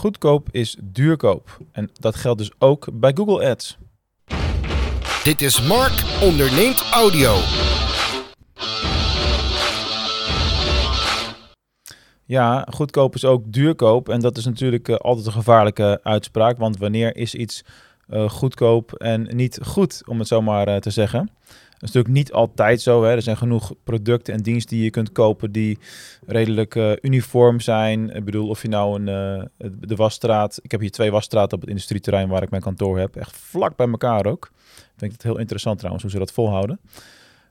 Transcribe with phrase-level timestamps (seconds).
[0.00, 1.58] Goedkoop is duurkoop.
[1.72, 3.78] En dat geldt dus ook bij Google Ads.
[5.24, 7.34] Dit is Mark onderneemt audio.
[12.24, 14.08] Ja, goedkoop is ook duurkoop.
[14.08, 16.58] En dat is natuurlijk uh, altijd een gevaarlijke uitspraak.
[16.58, 17.64] Want wanneer is iets
[18.08, 21.30] uh, goedkoop en niet goed, om het zo maar uh, te zeggen?
[21.80, 23.02] Dat is natuurlijk niet altijd zo.
[23.02, 23.10] Hè.
[23.10, 25.78] Er zijn genoeg producten en diensten die je kunt kopen die
[26.26, 28.10] redelijk uh, uniform zijn.
[28.10, 29.48] Ik bedoel, of je nou een,
[29.80, 30.58] de wasstraat...
[30.62, 33.16] Ik heb hier twee wasstraten op het industrieterrein waar ik mijn kantoor heb.
[33.16, 34.50] Echt vlak bij elkaar ook.
[34.76, 36.80] Ik denk het heel interessant trouwens hoe ze dat volhouden.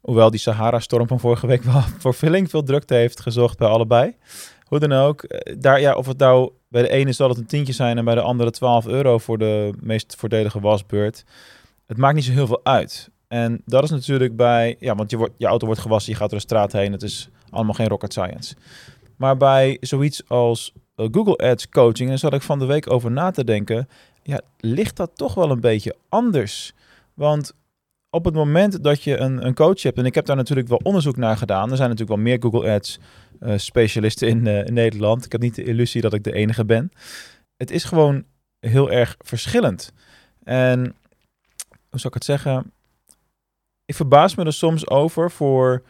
[0.00, 4.16] Hoewel die Sahara-storm van vorige week wel voor Villing veel drukte heeft gezocht bij allebei.
[4.64, 7.46] Hoe dan ook, eh, daar, ja, of het nou bij de ene zal het een
[7.46, 11.24] tientje zijn en bij de andere 12 euro voor de meest voordelige wasbeurt.
[11.86, 13.10] Het maakt niet zo heel veel uit.
[13.28, 16.30] En dat is natuurlijk bij, ja, want je, wordt, je auto wordt gewassen, je gaat
[16.30, 16.92] door de straat heen.
[16.92, 18.54] Het is allemaal geen rocket science.
[19.16, 23.10] Maar bij zoiets als eh, Google Ads coaching, en zat ik van de week over
[23.10, 23.88] na te denken,
[24.22, 26.72] ja, ligt dat toch wel een beetje anders.
[27.14, 27.54] Want
[28.10, 30.80] op het moment dat je een, een coach hebt, en ik heb daar natuurlijk wel
[30.82, 32.98] onderzoek naar gedaan, er zijn natuurlijk wel meer Google Ads
[33.40, 35.24] uh, specialisten in, uh, in, Nederland.
[35.24, 36.92] Ik heb niet de illusie dat ik de enige ben.
[37.56, 38.24] Het is gewoon
[38.60, 39.92] heel erg verschillend.
[40.42, 40.80] En
[41.90, 42.72] hoe zou ik het zeggen?
[43.86, 45.82] Ik verbaas me er soms over voor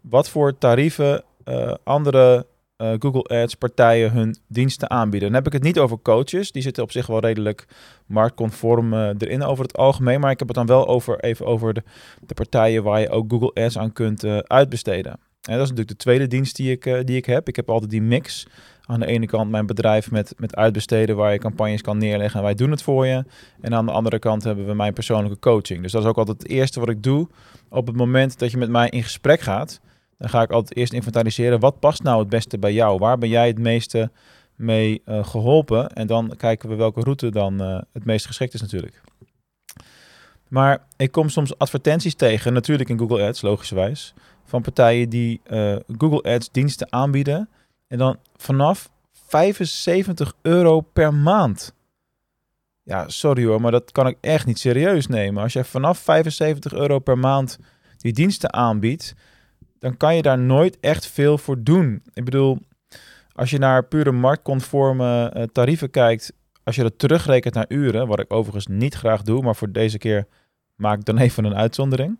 [0.00, 5.28] wat voor tarieven uh, andere uh, Google Ads partijen hun diensten aanbieden.
[5.28, 7.66] Dan heb ik het niet over coaches, die zitten op zich wel redelijk
[8.06, 11.74] marktconform uh, erin over het algemeen, maar ik heb het dan wel over, even over
[11.74, 11.82] de,
[12.26, 15.12] de partijen waar je ook Google Ads aan kunt uitbesteden.
[15.12, 17.48] En dat is natuurlijk de tweede dienst die ik, die ik heb.
[17.48, 18.46] Ik heb altijd die mix.
[18.86, 22.44] Aan de ene kant mijn bedrijf met, met uitbesteden waar je campagnes kan neerleggen en
[22.44, 23.24] wij doen het voor je.
[23.60, 25.82] En aan de andere kant hebben we mijn persoonlijke coaching.
[25.82, 27.28] Dus dat is ook altijd het eerste wat ik doe
[27.68, 29.80] op het moment dat je met mij in gesprek gaat
[30.18, 31.60] dan ga ik altijd eerst inventariseren.
[31.60, 32.98] Wat past nou het beste bij jou?
[32.98, 34.10] Waar ben jij het meeste
[34.54, 35.92] mee uh, geholpen?
[35.92, 39.00] En dan kijken we welke route dan uh, het meest geschikt is natuurlijk.
[40.48, 45.76] Maar ik kom soms advertenties tegen, natuurlijk in Google Ads, logischerwijs, van partijen die uh,
[45.98, 47.48] Google Ads diensten aanbieden.
[47.88, 51.74] En dan vanaf 75 euro per maand.
[52.82, 55.42] Ja, sorry hoor, maar dat kan ik echt niet serieus nemen.
[55.42, 57.58] Als jij vanaf 75 euro per maand
[57.96, 59.14] die diensten aanbiedt,
[59.78, 62.02] dan kan je daar nooit echt veel voor doen.
[62.12, 62.58] Ik bedoel,
[63.32, 66.32] als je naar pure marktconforme uh, tarieven kijkt,
[66.64, 69.98] als je dat terugrekent naar uren, wat ik overigens niet graag doe, maar voor deze
[69.98, 70.26] keer
[70.74, 72.18] maak ik dan even een uitzondering.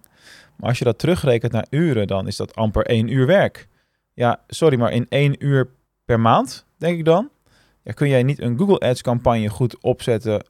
[0.57, 3.69] Maar als je dat terugrekent naar uren, dan is dat amper één uur werk.
[4.17, 5.69] Ja, sorry, maar in één uur
[6.05, 7.31] per maand, denk ik dan,
[7.83, 10.47] ja, kun jij niet een Google Ads campagne goed opzetten,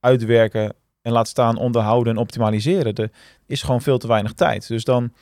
[0.00, 2.94] uitwerken en laat staan onderhouden en optimaliseren.
[2.94, 3.10] Er
[3.46, 4.68] is gewoon veel te weinig tijd.
[4.68, 5.12] Dus dan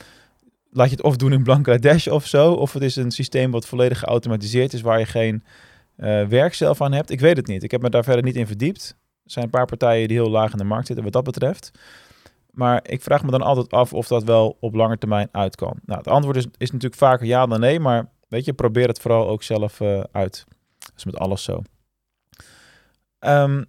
[0.70, 2.52] laat je het of doen in Bangladesh of zo.
[2.52, 5.44] Of het is een systeem wat volledig geautomatiseerd is, waar je geen
[5.96, 7.10] uh, werk zelf aan hebt.
[7.10, 7.62] Ik weet het niet.
[7.62, 8.96] Ik heb me daar verder niet in verdiept.
[9.24, 11.70] Er zijn een paar partijen die heel laag in de markt zitten wat dat betreft.
[12.52, 15.78] Maar ik vraag me dan altijd af of dat wel op lange termijn uit kan.
[15.84, 17.80] Nou, het antwoord is, is natuurlijk vaker ja dan nee.
[17.80, 20.44] Maar weet je, probeer het vooral ook zelf uh, uit.
[20.78, 21.62] Dat is met alles zo.
[23.20, 23.64] Um,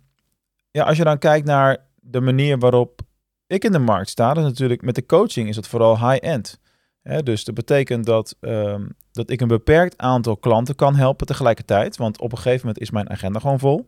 [0.71, 3.01] ja, als je dan kijkt naar de manier waarop
[3.47, 6.61] ik in de markt sta, dan natuurlijk met de coaching is het vooral high-end
[7.03, 11.97] dus dat betekent dat, um, dat ik een beperkt aantal klanten kan helpen tegelijkertijd.
[11.97, 13.88] Want op een gegeven moment is mijn agenda gewoon vol.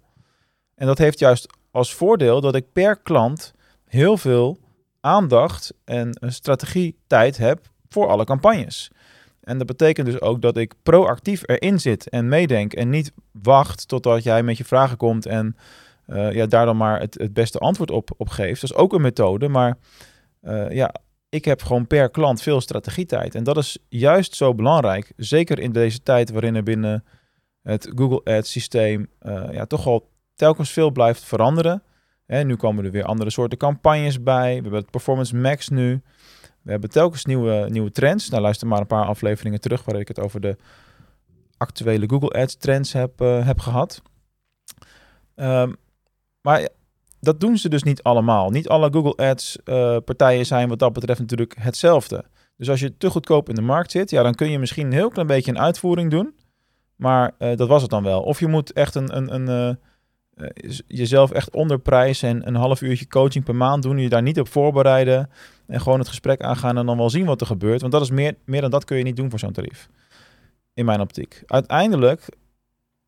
[0.75, 3.53] En dat heeft juist als voordeel dat ik per klant
[3.85, 4.57] heel veel
[5.05, 8.91] aandacht en strategie tijd heb voor alle campagnes.
[9.41, 13.87] En dat betekent dus ook dat ik proactief erin zit en meedenk en niet wacht
[13.87, 15.55] totdat jij met je vragen komt en
[16.07, 18.61] uh, ja, daar dan maar het, het beste antwoord op, op geeft.
[18.61, 19.77] Dat is ook een methode, maar
[20.41, 20.95] uh, ja,
[21.29, 23.35] ik heb gewoon per klant veel strategietijd.
[23.35, 25.13] En dat is juist zo belangrijk.
[25.17, 27.03] Zeker in deze tijd waarin er binnen
[27.61, 31.83] het Google Ads systeem uh, ja, toch al telkens veel blijft veranderen.
[32.25, 34.55] En nu komen er weer andere soorten campagnes bij.
[34.55, 36.01] We hebben het Performance Max nu.
[36.61, 38.29] We hebben telkens nieuwe, nieuwe trends.
[38.29, 40.57] Nou, luister maar een paar afleveringen terug waarin ik het over de
[41.57, 44.01] actuele Google Ads trends heb, uh, heb gehad.
[45.35, 45.75] Um,
[46.41, 46.69] maar
[47.19, 48.49] dat doen ze dus niet allemaal.
[48.49, 52.25] Niet alle Google Ads uh, partijen zijn wat dat betreft natuurlijk hetzelfde.
[52.57, 54.91] Dus als je te goedkoop in de markt zit, ja, dan kun je misschien een
[54.91, 56.35] heel klein beetje een uitvoering doen.
[56.95, 58.21] Maar uh, dat was het dan wel.
[58.21, 59.79] Of je moet echt een, een, een
[60.87, 63.97] jezelf echt onderprijzen en een half uurtje coaching per maand doen.
[63.97, 65.29] Je daar niet op voorbereiden
[65.67, 67.81] en gewoon het gesprek aangaan en dan wel zien wat er gebeurt.
[67.81, 69.89] Want dat is meer, meer dan dat kun je niet doen voor zo'n tarief.
[70.73, 71.43] In mijn optiek.
[71.45, 72.29] Uiteindelijk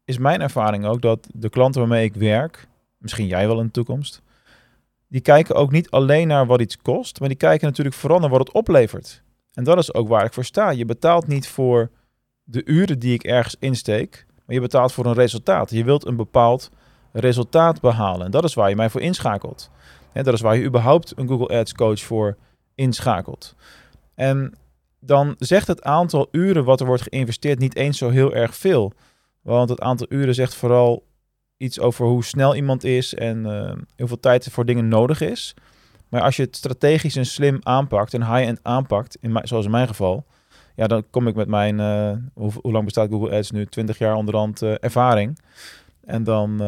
[0.06, 3.72] is mijn ervaring ook dat de klanten waarmee ik werk, misschien jij wel in de
[3.72, 4.22] toekomst,
[5.08, 8.30] die kijken ook niet alleen naar wat iets kost, maar die kijken natuurlijk vooral naar
[8.30, 9.24] wat het oplevert.
[9.54, 10.70] En dat is ook waar ik voor sta.
[10.70, 11.90] Je betaalt niet voor
[12.44, 15.70] de uren die ik ergens insteek, maar je betaalt voor een resultaat.
[15.70, 16.70] Je wilt een bepaald
[17.12, 18.26] resultaat behalen.
[18.26, 19.70] En dat is waar je mij voor inschakelt.
[20.14, 22.38] En dat is waar je überhaupt een Google Ads coach voor
[22.76, 23.56] inschakelt.
[24.16, 24.54] En
[25.00, 28.94] dan zegt het aantal uren wat er wordt geïnvesteerd niet eens zo heel erg veel.
[29.42, 31.06] Want het aantal uren zegt vooral
[31.58, 33.46] iets over hoe snel iemand is en
[33.98, 35.54] hoeveel tijd er voor dingen nodig is.
[36.10, 39.88] Maar als je het strategisch en slim aanpakt en high-end aanpakt, in zoals in mijn
[39.88, 40.26] geval,
[40.76, 41.80] ja, dan kom ik met mijn,
[42.34, 43.66] hoe, hoe, lang bestaat Google Ads nu?
[43.66, 45.40] 20 jaar onderhand uh, ervaring.
[46.08, 46.62] En dan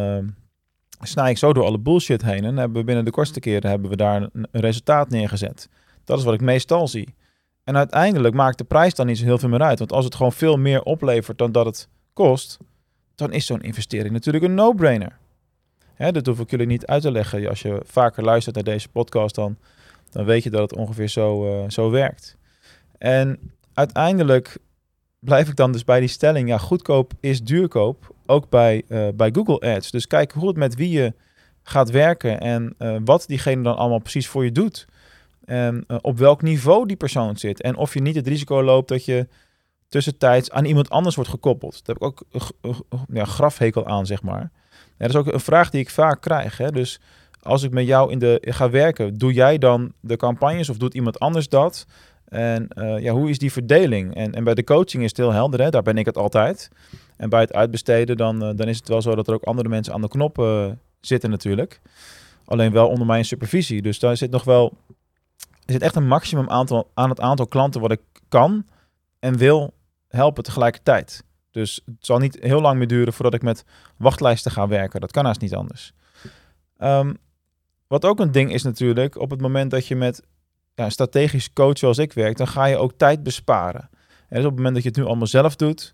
[1.02, 3.90] snij ik zo door alle bullshit heen en hebben we binnen de kortste keren hebben
[3.90, 5.70] we daar een, een resultaat neergezet.
[6.04, 7.16] Dat is wat ik meestal zie.
[7.64, 9.80] En uiteindelijk maakt de prijs dan niet zo heel veel meer uit.
[9.80, 12.58] Want als het gewoon veel meer oplevert dan dat het kost,
[13.16, 15.18] dan is zo'n investering natuurlijk een no-brainer.
[15.94, 17.50] Hè, dat hoef ik jullie niet uit te leggen.
[17.50, 19.58] Als je vaker luistert naar deze podcast, dan,
[20.10, 22.38] dan weet je dat het ongeveer zo, uh, zo werkt.
[22.98, 24.58] En uiteindelijk
[25.20, 29.30] blijf ik dan dus bij die stelling, ja, goedkoop is duurkoop, ook bij, uh, bij
[29.32, 29.92] Google Ads.
[29.92, 31.14] Dus kijk hoe het met wie je
[31.64, 34.88] gaat werken en uh, wat diegene dan allemaal precies voor je doet.
[35.46, 37.62] En op welk niveau die persoon zit.
[37.62, 39.28] En of je niet het risico loopt dat je
[39.88, 41.86] tussentijds aan iemand anders wordt gekoppeld.
[41.86, 44.52] Daar heb ik ook een ja, grafhekel aan, zeg maar.
[44.72, 46.58] Ja, dat is ook een vraag die ik vaak krijg.
[46.58, 46.72] Hè?
[46.72, 47.00] Dus
[47.42, 50.94] als ik met jou in de ga werken, doe jij dan de campagnes of doet
[50.94, 51.86] iemand anders dat?
[52.30, 54.16] En uh, ja, hoe is die verdeling?
[54.16, 55.70] En, en bij de coaching is het heel helder, hè?
[55.70, 56.70] daar ben ik het altijd.
[57.18, 59.70] En bij het uitbesteden, dan, uh, dan is het wel zo dat er ook andere
[59.70, 60.72] mensen aan de knop uh,
[61.02, 61.82] zitten natuurlijk.
[62.46, 63.82] Alleen wel onder mijn supervisie.
[63.82, 64.78] Dus daar zit nog wel,
[65.66, 68.66] er zit echt een maximum aantal, aan het aantal klanten wat ik kan
[69.20, 69.74] en wil
[70.08, 71.24] helpen tegelijkertijd.
[71.52, 73.66] Dus het zal niet heel lang meer duren voordat ik met
[73.98, 75.02] wachtlijsten ga werken.
[75.02, 75.94] Dat kan haast niet anders.
[76.78, 77.18] Um,
[77.88, 80.24] wat ook een ding is natuurlijk, op het moment dat je met
[80.88, 83.90] strategisch coach zoals ik werk, dan ga je ook tijd besparen.
[84.30, 85.92] En dus op het moment dat je het nu allemaal zelf doet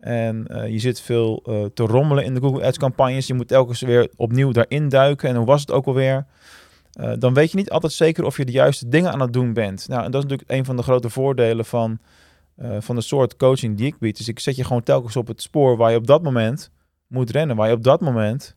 [0.00, 3.48] en uh, je zit veel uh, te rommelen in de Google Ads campagnes, je moet
[3.48, 6.26] telkens weer opnieuw daarin duiken en hoe was het ook alweer?
[7.00, 9.52] Uh, dan weet je niet altijd zeker of je de juiste dingen aan het doen
[9.52, 9.88] bent.
[9.88, 11.98] Nou, en dat is natuurlijk een van de grote voordelen van
[12.78, 14.16] van de soort coaching die ik bied.
[14.16, 16.70] Dus ik zet je gewoon telkens op het spoor waar je op dat moment
[17.06, 18.56] moet rennen, waar je op dat moment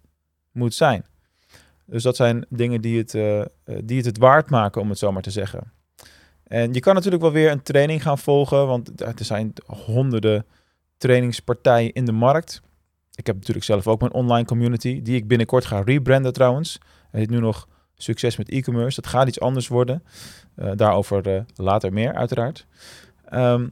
[0.51, 1.05] moet zijn.
[1.89, 3.41] Dus dat zijn dingen die het, uh,
[3.83, 5.71] die het het waard maken, om het zo maar te zeggen.
[6.43, 10.45] En je kan natuurlijk wel weer een training gaan volgen, want er zijn honderden
[10.97, 12.61] trainingspartijen in de markt.
[13.15, 16.73] Ik heb natuurlijk zelf ook mijn online community, die ik binnenkort ga rebranden trouwens.
[17.11, 19.01] Het heet nu nog Succes met e-commerce.
[19.01, 20.03] Dat gaat iets anders worden.
[20.55, 22.65] Uh, daarover later meer, uiteraard.
[23.33, 23.69] Um,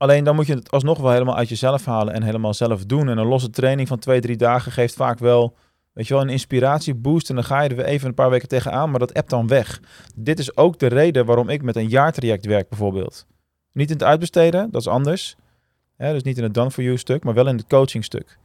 [0.00, 3.08] Alleen dan moet je het alsnog wel helemaal uit jezelf halen en helemaal zelf doen.
[3.08, 5.56] En een losse training van twee, drie dagen geeft vaak wel,
[5.92, 7.28] weet je wel, een inspiratieboost.
[7.28, 9.46] En dan ga je er weer even een paar weken tegenaan, maar dat appt dan
[9.46, 9.80] weg.
[10.16, 13.26] Dit is ook de reden waarom ik met een jaartraject werk bijvoorbeeld.
[13.72, 15.36] Niet in het uitbesteden, dat is anders.
[15.96, 18.38] dus niet in het done for you stuk, maar wel in het coaching stuk.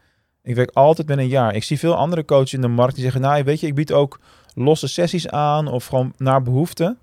[0.44, 1.56] Ik werk altijd met een jaar.
[1.56, 3.92] Ik zie veel andere coaches in de markt die zeggen, nou weet je, ik bied
[3.92, 4.20] ook
[4.54, 6.98] losse sessies aan of gewoon naar behoefte.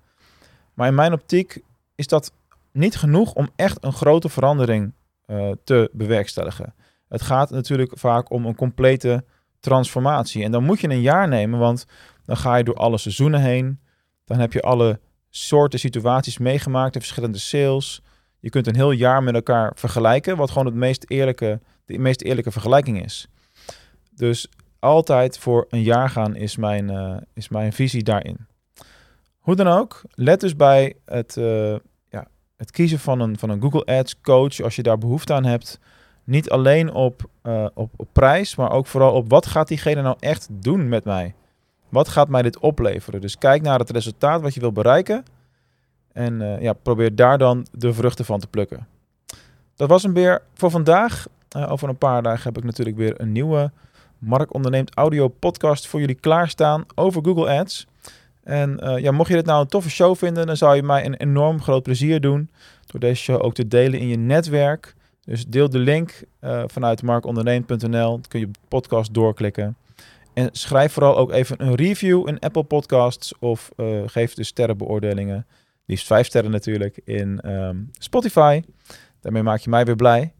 [0.73, 1.61] Maar in mijn optiek
[1.95, 2.31] is dat
[2.71, 4.93] niet genoeg om echt een grote verandering
[5.27, 6.73] uh, te bewerkstelligen.
[7.09, 9.23] Het gaat natuurlijk vaak om een complete
[9.63, 10.43] transformatie.
[10.43, 11.85] En dan moet je een jaar nemen, want
[12.25, 13.79] dan ga je door alle seizoenen heen.
[14.25, 14.99] Dan heb je alle
[15.29, 18.01] soorten situaties meegemaakt, de verschillende sales.
[18.39, 22.21] Je kunt een heel jaar met elkaar vergelijken, wat gewoon het meest eerlijke, de meest
[22.21, 23.27] eerlijke vergelijking is.
[24.15, 24.47] Dus
[24.79, 28.37] altijd voor een jaar gaan is mijn, uh, is mijn visie daarin.
[29.39, 31.75] Hoe dan ook, let dus bij het, uh,
[32.63, 35.79] het kiezen van een, van een Google Ads coach, als je daar behoefte aan hebt,
[36.23, 40.15] niet alleen op, uh, op, op prijs, maar ook vooral op wat gaat diegene nou
[40.19, 41.33] echt doen met mij?
[41.89, 43.21] Wat gaat mij dit opleveren?
[43.21, 45.23] Dus kijk naar het resultaat wat je wil bereiken
[46.11, 48.87] en uh, ja, probeer daar dan de vruchten van te plukken.
[49.75, 51.27] Dat was hem weer voor vandaag.
[51.57, 53.71] Uh, over een paar dagen heb ik natuurlijk weer een nieuwe
[54.17, 57.87] Mark Onderneemt audio podcast voor jullie klaarstaan over Google Ads.
[58.43, 61.13] En ja, mocht je dit nou een toffe show vinden, dan zou je mij een
[61.13, 62.49] enorm groot plezier doen
[62.85, 64.95] door deze show ook te delen in je netwerk.
[65.25, 68.19] Dus deel de link uh, vanuit markonderneem.nl.
[68.27, 69.77] Kun je op de podcast doorklikken.
[70.33, 75.47] En schrijf vooral ook even een review in Apple Podcasts of uh, geef de sterrenbeoordelingen.
[75.85, 78.61] Liefst vijf sterren natuurlijk in um, Spotify.
[79.21, 80.33] Daarmee maak je mij weer blij.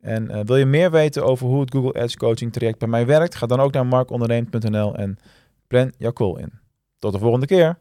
[0.00, 3.34] En wil je meer weten over hoe het Google Ads coaching traject bij mij werkt?
[3.34, 5.18] Ga dan ook naar markonderneem.nl en
[5.66, 6.52] plan jouw call in.
[6.98, 7.78] Tot de volgende keer.